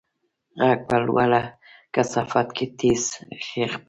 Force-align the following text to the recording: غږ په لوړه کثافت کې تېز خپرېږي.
غږ 0.65 0.79
په 0.89 0.97
لوړه 1.05 1.41
کثافت 1.93 2.47
کې 2.57 2.65
تېز 2.79 3.03
خپرېږي. 3.43 3.63